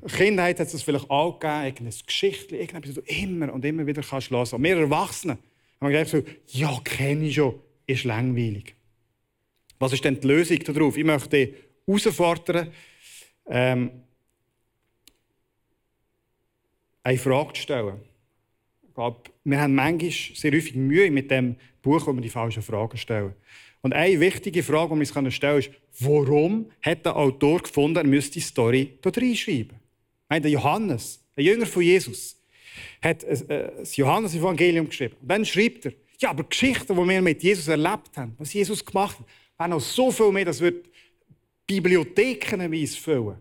[0.08, 4.04] Kindheit hat es vielleicht auch gegeben, irgendeine Geschichte, irgendetwas, das du immer und immer wieder
[4.04, 4.48] kannst hören.
[4.52, 5.40] Und wir Erwachsene
[5.82, 7.56] haben gedacht so, ja, kenne ich schon,
[7.88, 8.77] ist langweilig.
[9.80, 10.98] Was ist denn die Lösung darauf?
[10.98, 11.54] Ich möchte
[11.86, 12.72] herausfordern,
[13.48, 13.92] ähm,
[17.04, 18.02] eine Frage zu stellen
[18.98, 22.98] glaube, wir haben manchmal sehr häufig Mühe mit dem Buch, wo wir die falschen Fragen
[22.98, 23.34] stellen.
[23.82, 27.98] Und eine wichtige Frage, die wir uns stellen können, ist, warum hat der Autor gefunden,
[27.98, 29.78] er müsste die Story hier reinschreiben?
[30.32, 32.42] Der Johannes, ein Jünger von Jesus,
[33.00, 35.16] hat äh, das Johannes-Evangelium geschrieben.
[35.22, 38.84] Und dann schreibt er, ja, aber Geschichten, die wir mit Jesus erlebt haben, was Jesus
[38.84, 39.26] gemacht hat,
[39.58, 40.86] wären noch so viel mehr, das wird
[41.66, 43.38] Bibliothekenweise füllen.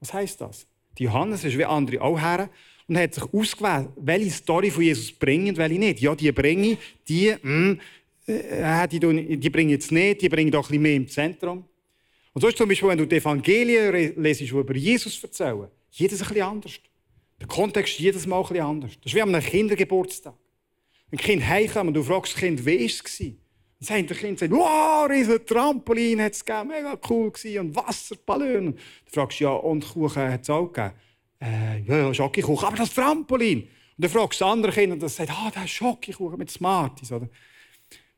[0.00, 0.66] Was heisst das?
[0.96, 2.48] Die Johannes ist wie andere auch her
[2.86, 6.00] und hat sich ausgewählt, welche Story von Jesus bringen und welche nicht.
[6.00, 7.80] Ja, die bringe ich, die, mh, hm,
[8.26, 11.08] äh, die, die bringe ich jetzt nicht, die bringe ich doch ein bisschen mehr im
[11.08, 11.64] Zentrum.
[12.32, 16.22] Und so ist zum Beispiel, wenn du die Evangelien lesest, die über Jesus erzählen, jedes
[16.22, 16.80] ein bisschen anders.
[17.40, 18.92] Der Kontext ist jedes Mal ein bisschen anders.
[19.02, 20.34] Das ist wie an einem Kindergeburtstag.
[21.10, 23.22] Ein Kind heimkommt und du fragst das Kind, wie war es?
[23.80, 28.66] Dann sagt das Kind, wow, riesen Trampolin hat es gegeben, mega cool gewesen, und Wasserballon.
[28.74, 28.78] Dann
[29.12, 30.94] fragst du, ja, und Kuchen hat es auch gegeben
[31.40, 33.62] äh, ja, ja, Schokokuchen, aber das Trampolin.
[33.62, 37.12] Und dann fragst du andere Kinder und das sagt, ah, das ist Schokokuchen mit Smarties.
[37.12, 37.28] Oder?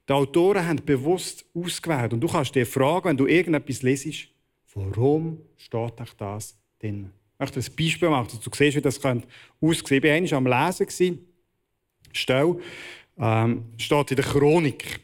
[0.09, 2.13] Die Autoren haben bewusst ausgewählt.
[2.13, 4.29] Und du kannst dir fragen, wenn du irgendetwas lesest,
[4.75, 7.13] warum steht das drin?
[7.35, 9.25] Ich möchte ein Beispiel machen, dass du siehst, wie das aussehen
[9.61, 10.09] könnte.
[10.09, 11.27] Ich war am Lesen.
[12.13, 12.57] Stell,
[13.19, 15.01] ähm, steht in der Chronik.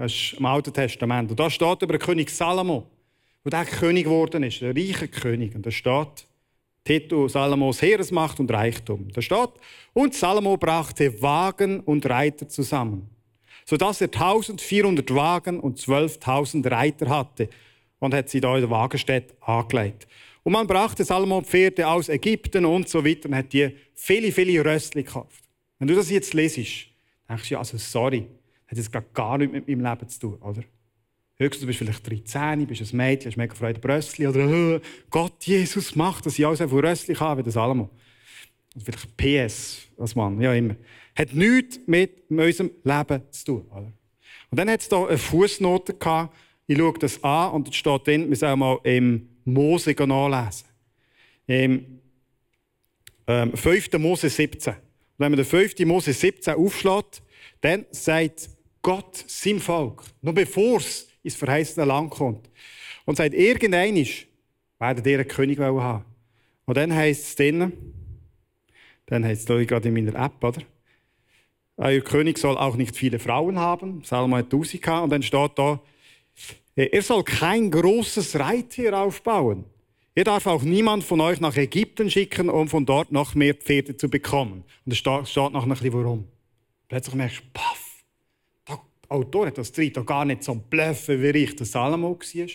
[0.00, 1.30] Das ist im Alten Testament.
[1.30, 2.86] Und da steht über den König Salomo,
[3.44, 5.54] der König geworden ist, der reiche König.
[5.54, 6.26] Und da steht,
[6.84, 9.08] Titel Salomos Heeresmacht und Reichtum.
[9.12, 9.50] Da steht,
[9.92, 13.10] und Salomo brachte Wagen und Reiter zusammen,
[13.66, 17.50] sodass er 1400 Wagen und 12.000 Reiter hatte
[17.98, 20.08] und hat sie da in der Wagenstätte angelegt.
[20.44, 24.64] Und man brachte Salomo Pferde aus Ägypten und so weiter und hat die viele, viele
[24.64, 25.44] Röstli gekauft.
[25.78, 26.86] Wenn du das jetzt lesest,
[27.28, 28.26] denkst du, ja, also sorry,
[28.70, 30.62] hat jetzt gar nichts mit meinem Leben zu tun, oder?
[31.36, 35.42] Höchstens, du bist vielleicht 13, bist ein Mädchen, hast mega Freude Brössli oder oh, Gott,
[35.44, 37.88] Jesus macht, dass ich alles von Rössli kann, wie das Alamo.
[38.76, 40.76] Oder vielleicht PS, was man, ja immer.
[41.16, 43.66] Hat nichts mit unserem Leben zu tun.
[43.70, 43.92] Oder?
[44.50, 46.36] Und dann hat es da eine Fußnote gehabt.
[46.66, 50.66] Ich schaue das an und es steht drin, wir sollen mal im Mose nachlesen.
[51.46, 52.00] Im
[53.26, 53.92] ähm, 5.
[53.94, 54.74] Mose 17.
[54.74, 54.80] Und
[55.18, 55.78] wenn man den 5.
[55.86, 57.22] Mose 17 aufschlägt,
[57.60, 58.50] dann sagt
[58.82, 62.48] Gott seinem Volk, noch bevor es ins verheißene Land kommt.
[63.04, 64.06] Und sagt, irgendeiner
[64.78, 66.04] werden ihr einen König haben.
[66.64, 67.72] Und dann heisst es drinnen,
[69.06, 70.62] dann heisst es gerade in meiner App, oder?
[71.76, 74.02] Euer König soll auch nicht viele Frauen haben.
[74.04, 75.04] Salomo hat 1000 gehabt.
[75.04, 75.80] Und dann steht da,
[76.76, 79.64] er soll kein großes Reittier aufbauen.
[80.14, 83.96] Er darf auch niemand von euch nach Ägypten schicken, um von dort noch mehr Pferde
[83.96, 84.64] zu bekommen.
[84.84, 86.28] Und es steht noch ein bisschen warum.
[86.88, 87.89] Plötzlich merkst du, paff,
[89.10, 92.48] Autor hat das Dritte gar nicht so bluffen, wie ich der Salomo war,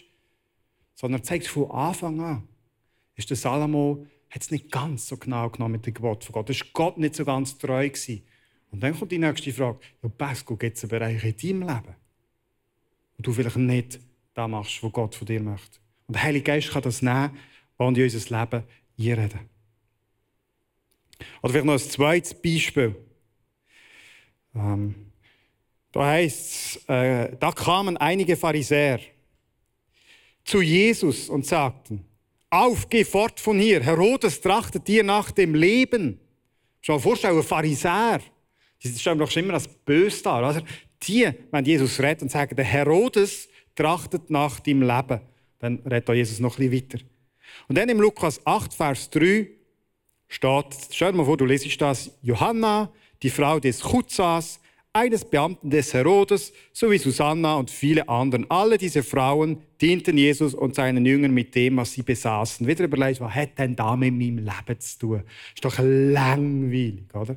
[0.95, 2.47] sondern zeigt von Anfang an,
[3.15, 6.49] ist der Salomo hat es nicht ganz so genau genommen mit dem Gebot von Gott.
[6.49, 8.23] ist Gott nicht so ganz treu gewesen.
[8.71, 11.95] Und dann kommt die nächste Frage: Ja, Pascal, gibt es einen Bereich in deinem Leben,
[13.17, 13.99] wo du vielleicht nicht
[14.33, 15.79] das machst, was Gott von dir möchte?
[16.07, 17.37] Und der Heilige Geist kann das nehmen
[17.77, 18.63] und in unser Leben
[18.97, 19.39] einreden.
[21.41, 22.95] Oder vielleicht noch ein zweites Beispiel.
[24.53, 24.95] Ähm,
[25.95, 28.99] da heißt es, äh, da kamen einige Pharisäer
[30.43, 32.03] zu Jesus und sagten,
[32.49, 33.81] auf, geh fort von hier.
[33.81, 36.19] Herodes trachtet dir nach dem Leben.
[36.81, 38.19] Schon vorstellen, Pharisäer.
[38.83, 40.43] Die stellen doch schon immer als böse dar.
[40.43, 40.59] Also
[41.01, 45.21] die, wenn Jesus redet und sagen, der Herodes trachtet nach dem Leben,
[45.59, 47.05] dann redet Jesus noch ein bisschen weiter.
[47.69, 49.47] Und dann im Lukas 8, Vers 3
[50.27, 52.91] steht, stell dir mal vor, du lesest das, Johanna,
[53.23, 54.59] die Frau des Chutzas,
[54.95, 58.49] eines Beamten des Herodes sowie Susanna und viele anderen.
[58.49, 62.65] Alle diese Frauen dienten Jesus und seinen Jüngern mit dem, was sie besaßen.
[62.65, 65.23] Wieder überlegt, was hat denn da mit meinem Leben zu tun?
[65.53, 67.35] Ist doch langweilig, oder?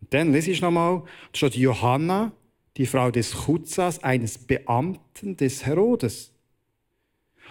[0.00, 2.30] Und dann lese ich nochmal, da steht Johanna,
[2.76, 6.32] die Frau des Chutzas, eines Beamten des Herodes.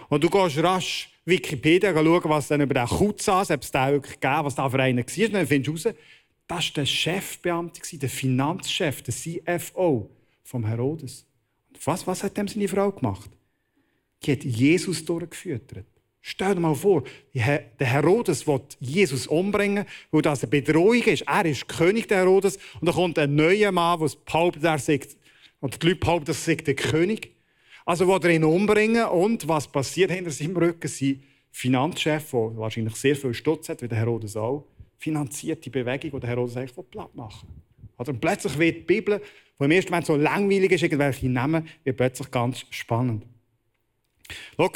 [0.07, 4.19] Und du gehst rasch Wikipedia schauen, was dann über den Chutzas, ob es da wirklich
[4.19, 5.25] gegeben was da für einen war.
[5.25, 5.95] Und dann findest du raus,
[6.47, 10.09] Das war der Chefbeamte, der Finanzchef, der CFO
[10.43, 11.25] vom Herodes.
[11.69, 13.29] Und was, was hat dem seine Frau gemacht?
[14.23, 15.85] Die hat Jesus durchgeführt.
[16.25, 17.03] Stell dir mal vor,
[17.33, 21.23] der Herodes will Jesus umbringen, weil das eine Bedrohung ist.
[21.23, 25.01] Er ist König der Herodes und dann kommt ein neuer Mann, der behauptet, er sei,
[25.59, 27.31] und die Leute behaupten, das sei der König.
[27.85, 30.87] Also will er ihn umbringen und was passiert hinter seinem Rücken?
[30.87, 34.65] Sein Finanzchef, der wahrscheinlich sehr viel Stutz hat, wie der Herodes auch,
[35.03, 37.49] finanziert die Bewegung, die der Herodes eigentlich platt machen
[37.97, 38.07] will.
[38.07, 39.21] Und plötzlich wird die Bibel,
[39.59, 43.25] die im ersten Moment so langweilig ist, irgendwelche Namen, wird plötzlich ganz spannend.
[44.57, 44.71] Schau,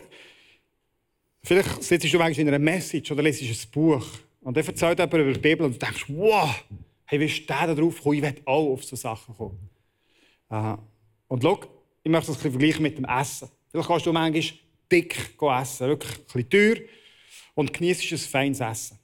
[1.43, 4.05] vielleicht sitzt du manchmal in einer Message oder lesest ein Buch
[4.41, 6.63] und dann erzählt jemand über die Bibel und du denkst, wow,
[7.05, 8.13] hey, wie ist der da gekommen?
[8.15, 9.69] Ich will auch auf solche Sachen kommen.
[11.27, 11.59] Und schau,
[12.03, 13.49] ich möchte das ein vergleichen mit dem Essen.
[13.71, 14.43] Vielleicht kannst du manchmal
[14.91, 16.75] dick essen, wirklich ein bisschen teuer
[17.55, 18.96] und genießt ein feines Essen.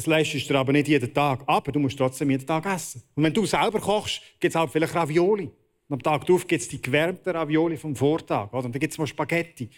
[0.00, 1.42] Das leistest du aber nicht jeden Tag.
[1.46, 3.02] Aber du musst trotzdem jeden Tag essen.
[3.14, 5.50] Und wenn du selber kochst, gibt es auch vielleicht Ravioli.
[5.88, 8.50] Und am Tag darauf gibt es die gewärmten Ravioli vom Vortag.
[8.50, 8.64] Oder?
[8.64, 9.68] Und dann gibt es mal Spaghetti.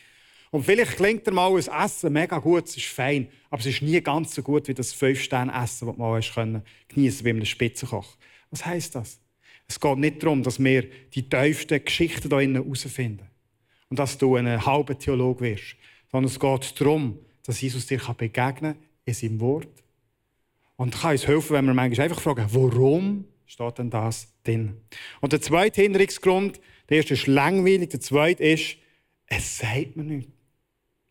[0.53, 3.83] Und vielleicht klingt dir mal ein Essen mega gut, es ist fein, aber es ist
[3.83, 8.17] nie ganz so gut wie das Fünf-Sterne-Essen, das man geniessen konnte bei einem Spitzenkoch.
[8.53, 9.19] Was heisst das?
[9.67, 13.29] Es geht nicht darum, dass wir die tiefsten Geschichten hier herausfinden
[13.91, 15.75] und dass du ein halber Theologe wirst,
[16.13, 19.82] sondern es geht darum, dass Jesus dir begegnen kann in seinem Wort.
[20.77, 24.77] Und kann uns helfen, wenn wir manchmal einfach fragen, warum steht denn das drin?
[25.21, 28.77] Und der zweite Hinderungsgrund, der erste ist langweilig, der zweite ist,
[29.27, 30.33] es sagt mir nichts.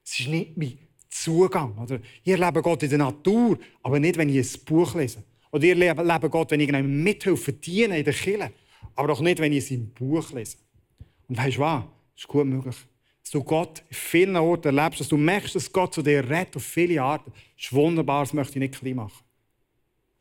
[0.04, 0.78] Es ist nicht mein
[1.10, 1.78] Zugang.
[1.78, 5.24] Oder ihr lebt Gott in der Natur, aber nicht, wenn ich ein Buch lese.
[5.52, 8.52] Oder ihr lebt Gott, wenn ich einem mithelfe, dienen in der Kirche.
[8.96, 10.58] Aber doch nicht, wenn ich sein Buch lese.
[11.28, 11.84] Und weißt du was?
[12.14, 12.76] Das ist gut möglich.
[13.24, 16.56] Dass du Gott in vielen Orten erlebst, dass du merkst, dass Gott zu dir redet
[16.56, 17.32] auf viele Arten.
[17.32, 19.24] Das ist wunderbar, das möchte ich nicht klein machen.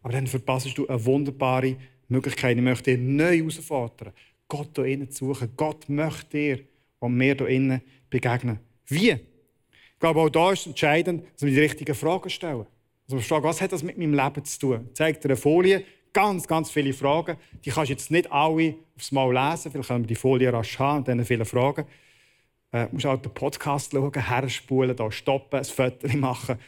[0.02, 1.76] Aber dann verpasst du eine wunderbare
[2.08, 2.56] Möglichkeit.
[2.56, 4.12] Ich möchte dir neu herausfordern,
[4.48, 5.50] Gott hier innen zu suchen.
[5.56, 6.60] Gott möchte dir
[6.98, 8.58] und mir hier innen begegnen.
[8.86, 9.10] Wie?
[9.10, 12.66] Ich glaube, auch da ist entscheidend, dass wir die richtigen Fragen stellen.
[13.06, 14.86] Also wir fragen, was hat das mit meinem Leben zu tun?
[14.88, 17.36] Ich zeige dir eine Folie, ganz, ganz viele Fragen.
[17.64, 19.70] Die kannst du jetzt nicht alle aufs Mal lesen.
[19.70, 21.86] Vielleicht können wir die Folie rasch haben und dann viele Fragen.
[22.72, 26.58] Äh, musst auch den Podcast schauen, herspulen, da stoppen, ein Foto machen.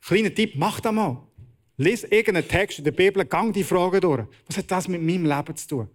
[0.00, 1.22] Kleiner Tipp, mach das mal.
[1.76, 4.26] Lies irgendeinen Text in der Bibel, gang die Fragen durch.
[4.46, 5.88] Was hat das mit meinem Leben zu tun?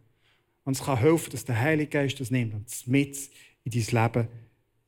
[0.66, 3.18] Und es kann helfen, dass der Heilige Geist das nimmt und es mit
[3.64, 4.28] in dein Leben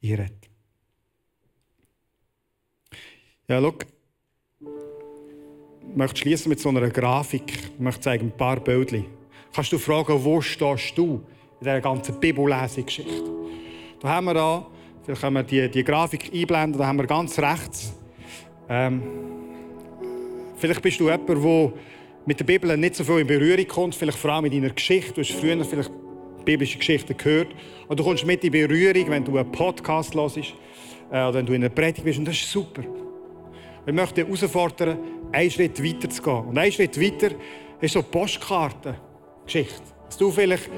[0.04, 0.50] einredet.
[3.48, 3.74] Ja, schau.
[5.90, 7.52] Ich möchte schließen mit so einer Grafik.
[7.74, 9.06] Ich möchte zeigen ein paar Bildchen.
[9.54, 13.32] Kannst du fragen, wo stehst du in dieser ganzen Bibellesungsgeschichte?
[14.00, 14.68] Da haben wir da,
[15.04, 17.94] vielleicht können wir die, die Grafik einblenden, da haben wir ganz rechts
[18.70, 19.41] ähm,
[20.62, 21.74] Vielleicht bist du jemand, der
[22.28, 25.14] mit der Bibel nicht so viel in Berührung kommt, vielleicht vor allem mit deiner Geschichte.
[25.14, 25.90] Du hast früher vielleicht
[26.46, 27.48] biblische Geschichten gehört.
[27.88, 30.44] Und du kommst mit in Berührung, wenn du einen Podcast hörst äh,
[31.10, 32.20] oder wenn du in einer Predigt bist.
[32.20, 32.84] Und das ist super.
[33.88, 35.00] Ich möchte dich herausfordern,
[35.32, 36.46] einen Schritt weiter zu gehen.
[36.46, 37.32] Und einen Schritt weiter
[37.80, 39.82] ist so Postkartengeschichte.
[40.06, 40.70] Dass du vielleicht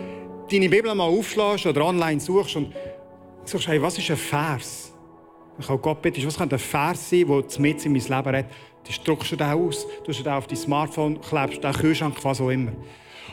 [0.49, 2.73] deine Bibel mal aufschlägst oder online suchst und
[3.43, 4.93] sagst, hey, was ist ein Vers?
[5.59, 8.45] Ich kann Gott bitten, was könnte ein Vers sein, der mit in mein Leben redet?
[8.85, 12.49] Du druckst du den aus, du den auf dein Smartphone, klebst den Kühlschrank, was auch
[12.49, 12.71] immer.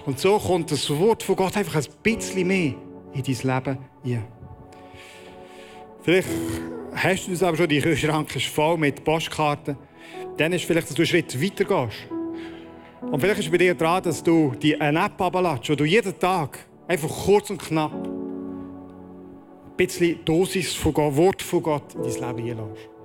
[0.07, 2.75] Und so kommt das Wort von Gott einfach ein bisschen mehr
[3.13, 4.25] in dein Leben hinein.
[6.03, 6.29] Vielleicht
[6.95, 9.77] hast du das aber schon, die Kühlschrank ist voll mit Postkarten.
[10.37, 11.99] Dann ist vielleicht, dass du einen Schritt weiter gehst.
[13.03, 16.19] Und vielleicht ist bei dir dran, dass du die eine App abladest, wo du jeden
[16.19, 22.13] Tag einfach kurz und knapp ein bisschen Dosis von Gott, Wort von Gott in dein
[22.13, 23.00] Leben hineinlässt.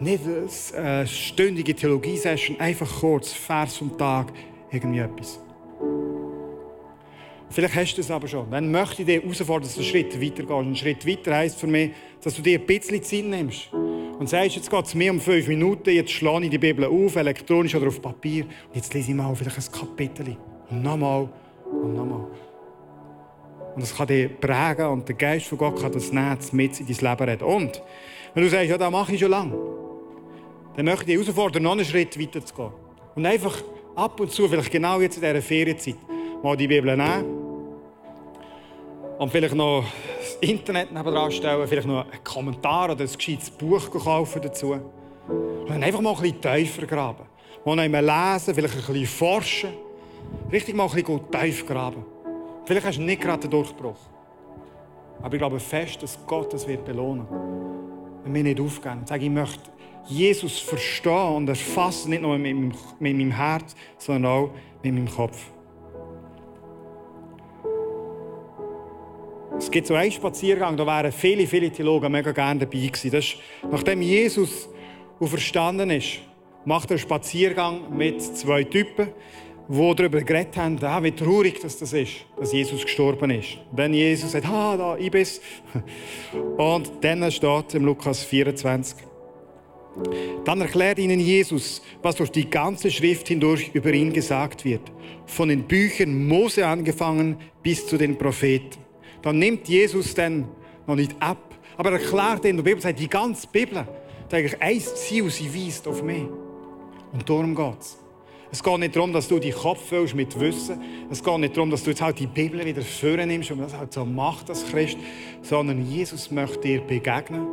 [0.00, 0.22] Nicht
[0.74, 4.32] eine stündige Theologie-Session, einfach kurz, Vers vom Tag,
[4.72, 5.38] irgendwie etwas.
[7.50, 8.50] Vielleicht hast du es aber schon.
[8.50, 10.50] Dann möchte ich dich herausfordern, dass du einen Schritt weiter gehst.
[10.50, 11.90] Ein Schritt weiter heisst für mich,
[12.22, 13.72] dass du dir ein bisschen Zeit nimmst.
[13.72, 17.16] Und sagst, jetzt geht es mir um fünf Minuten, jetzt schlage ich die Bibel auf,
[17.16, 20.36] elektronisch oder auf Papier, und jetzt lese ich mal vielleicht ein Kapitel.
[20.70, 21.28] Und nochmal
[21.70, 22.26] und nochmal.
[23.74, 26.86] Und das kann dich prägen und der Geist von Gott kann das Netz mit in
[26.86, 27.44] dein Leben reden.
[27.44, 27.82] Und
[28.34, 29.56] wenn du sagst, ja, das mache ich schon lange,
[30.76, 32.72] dann möchte ich herausfordern, noch einen Schritt weiter zu gehen.
[33.14, 33.62] Und einfach
[33.96, 35.96] ab und zu, vielleicht genau jetzt in dieser Ferienzeit,
[36.42, 37.40] mal die Bibel nehmen
[39.18, 39.84] und vielleicht noch
[40.18, 44.72] das Internet nebenan stellen, vielleicht noch einen Kommentar oder ein gescheites Buch kaufen dazu.
[45.28, 47.26] Und dann einfach mal ein bisschen tiefer graben.
[47.64, 49.70] Mal noch einmal lesen, vielleicht ein bisschen forschen.
[50.50, 52.04] Richtig mal ein bisschen tief graben.
[52.64, 53.98] Vielleicht hast du nicht gerade den Durchbruch.
[55.22, 57.26] Aber ich glaube fest, dass Gott das wird belohnen.
[58.24, 59.70] Wenn wir nicht aufgeben und sagen, ich möchte
[60.06, 64.50] Jesus verstehen und erfassen, nicht nur mit meinem, Herz, sondern auch
[64.82, 65.38] mit meinem Kopf.
[69.58, 73.10] Es gibt so einen Spaziergang, da wären viele, viele Theologen mega gerne dabei gewesen.
[73.10, 73.36] Das ist,
[73.70, 74.68] nachdem Jesus
[75.20, 76.20] auferstanden ist,
[76.64, 79.08] macht er einen Spaziergang mit zwei Typen,
[79.68, 83.58] die darüber geredet haben, ah, wie traurig das, ist, dass Jesus gestorben ist.
[83.70, 85.40] Dann Jesus sagt, ah, da, ich bin's.
[86.56, 88.96] Und dann steht im Lukas 24,
[90.44, 94.82] dann erklärt ihnen Jesus, was durch die ganze Schrift hindurch über ihn gesagt wird.
[95.26, 98.78] Von den Büchern Mose angefangen bis zu den Propheten.
[99.22, 100.48] Dann nimmt Jesus dann
[100.86, 104.80] noch nicht ab, aber er erklärt in der Bibel, die ganze Bibel hat eigentlich ein
[104.80, 106.24] Ziel, sie weist auf mich.
[107.12, 107.98] Und darum geht es.
[108.52, 110.80] Es geht nicht darum, dass du deinen Kopf füllst mit Wissen.
[111.08, 113.92] Es geht nicht darum, dass du jetzt halt die Bibel wieder vornimmst und das halt
[113.92, 114.98] so macht als Christ,
[115.42, 117.46] sondern Jesus möchte dir begegnen.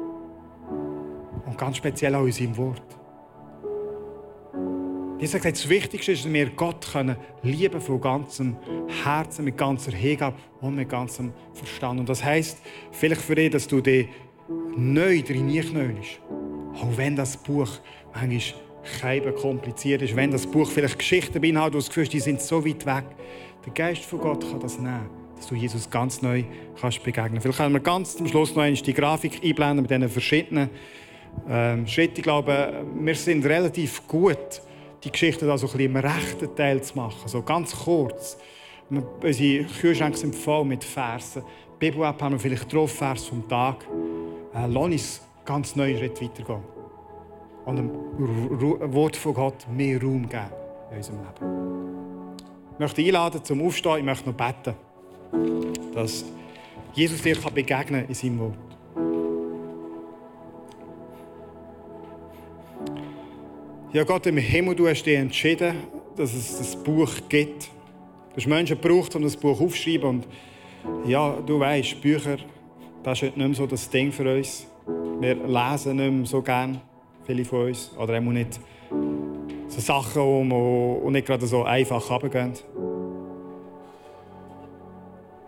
[1.57, 2.83] Und ganz speziell auch in seinem Wort.
[5.17, 8.57] Jesus hat gesagt, das Wichtigste ist, dass wir Gott können lieben von ganzem
[9.03, 11.99] Herzen, mit ganzer Hingabe und mit ganzem Verstand.
[11.99, 12.59] Und das heisst
[12.91, 14.07] vielleicht für dich, dass du dich
[14.75, 16.19] neu drin knöllst.
[16.75, 17.79] Auch wenn das Buch
[18.13, 18.39] manchmal
[18.83, 22.39] Schreiben kompliziert ist, wenn das Buch vielleicht Geschichten beinhaltet, wo du das Gefühl die sind
[22.39, 23.05] so weit weg.
[23.65, 26.43] Der Geist von Gott kann das nehmen, dass du Jesus ganz neu
[26.79, 27.41] kannst begegnen.
[27.41, 30.69] Vielleicht können wir ganz zum Schluss noch einmal die Grafik einblenden mit diesen verschiedenen
[31.49, 32.17] ähm, Schritten.
[32.17, 34.61] Ich glaube, wir sind relativ gut,
[35.03, 38.37] die Geschichte da so ein im rechten Teil zu machen, so ganz kurz.
[38.89, 41.43] Unsere Kühlschränke sind voll mit Versen.
[41.79, 43.85] Bibel-App haben wir vielleicht drauf, Vers vom Tag.
[44.53, 46.63] Äh, lass uns ganz neuen Schritt weitergehen
[47.65, 47.89] und dem
[48.93, 50.45] Wort von Gott mehr Raum geben
[50.91, 52.37] in unserem Leben.
[52.73, 53.97] Ich möchte einladen zum Aufstehen.
[53.97, 54.75] Ich möchte noch beten,
[55.93, 56.25] dass
[56.93, 58.66] Jesus dir begegnen kann in seinem Wort.
[63.93, 65.73] Ja, Gott im Himmel, du hast dich entschieden,
[66.17, 67.69] dass es das Buch gibt.
[68.31, 70.09] Du hast Menschen gebraucht, um das Buch aufzuschreiben.
[70.09, 70.27] Und
[71.09, 72.35] ja, du weißt, Bücher,
[73.01, 74.67] das ist nicht mehr so das Ding für uns.
[75.21, 76.81] Wir lesen nicht mehr so gerne
[77.25, 77.95] viele von uns.
[77.97, 78.59] Oder auch nicht
[79.69, 82.53] so Sachen, die nicht gerade so einfach runtergehen.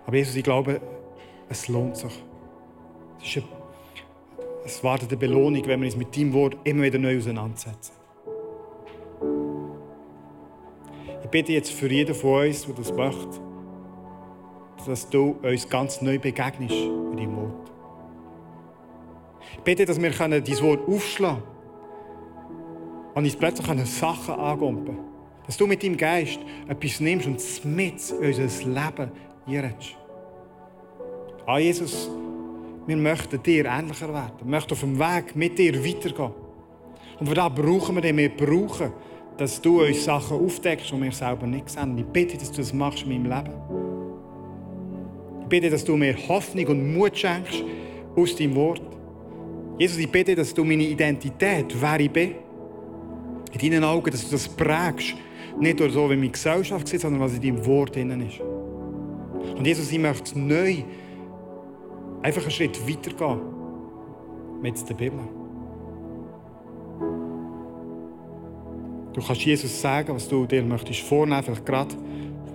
[0.06, 0.80] Aber Jesus, ich glaube,
[1.49, 2.23] es lohnt sich.
[3.21, 3.45] Es, ist eine,
[4.63, 7.98] es wartet eine Belohnung, wenn wir uns mit deinem Wort immer wieder neu auseinandersetzen.
[11.30, 13.39] Ich bitte jetzt für jeden von uns, der das macht,
[14.88, 17.72] dass du uns ganz neu begegnest mit deinem Wort.
[19.54, 24.98] Ich bitte, dass wir dein Wort aufschlagen können und uns plötzlich Sachen angumpen
[25.46, 29.12] Dass du mit deinem Geist etwas nimmst und mit in unser Leben
[29.46, 29.98] einredest.
[31.46, 32.10] Ah, Jesus,
[32.88, 34.34] wir möchten dir ähnlicher werden.
[34.39, 36.34] Wir möchten auf dem Weg mit dir weitergehen.
[37.20, 38.18] Und für das brauchen wir dich.
[38.18, 38.92] Wir brauchen,
[39.39, 41.97] dass du uns Sachen aufdeckst, die wir selber nicht sehen.
[41.97, 43.54] Ich bitte, dass du das machst in meinem Leben.
[45.41, 47.63] Ich bitte, dass du mir Hoffnung und Mut schenkst
[48.15, 48.82] aus deinem Wort.
[49.78, 52.36] Jesus, ich bitte, dass du meine Identität, wer ich bin,
[53.54, 55.15] in deinen Augen, dass du das prägst.
[55.58, 58.41] Nicht nur so, wie meine Gesellschaft sieht, sondern was in deinem Wort drin ist.
[59.58, 60.84] Und Jesus, ich möchte neu
[62.21, 63.39] einfach einen Schritt weitergehen
[64.62, 65.38] mit der Bibel.
[69.19, 71.93] Du kannst Jesus sagen, was du dir möchtest vornehmen, vielleicht gerade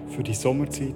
[0.09, 0.95] für die Sommerzeit.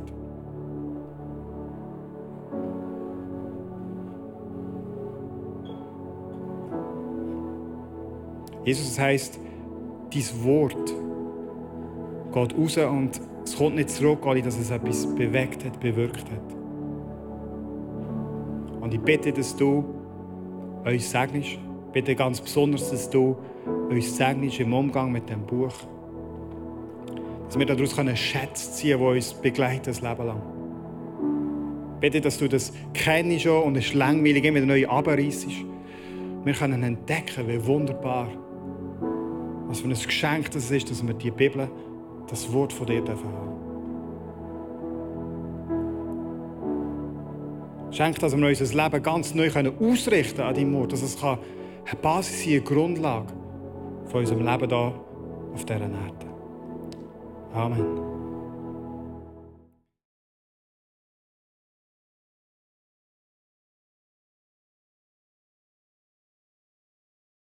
[8.64, 9.38] Jesus, heisst,
[10.10, 10.94] dein Wort
[12.32, 16.56] geht raus und es kommt nicht zurück, dass es etwas bewegt hat, bewirkt hat.
[18.80, 19.84] Und ich bitte, dass du
[20.86, 21.58] uns segnest.
[21.98, 23.36] Bitte ganz besonders, dass du
[23.90, 25.72] uns segnest im Umgang mit dem Buch.
[27.44, 30.40] Dass wir daraus Schätze ziehen können, die uns begleiten das Leben lang.
[32.00, 35.48] Bitte, dass du das kennst und es langweilig, immer neu abreißt.
[36.44, 38.28] Wir können entdecken, wie wunderbar
[39.66, 41.68] was für ein Geschenk das ist, dass wir die Bibel,
[42.28, 43.58] das Wort von dir dürfen haben.
[47.90, 51.16] Schenk, dass wir unser Leben ganz neu ausrichten an deinem Wort, dass es
[51.90, 53.32] eine Basis sein, eine Grundlage
[54.06, 54.94] von unserem Leben hier
[55.54, 56.26] auf dieser Erde.
[57.54, 58.17] Amen.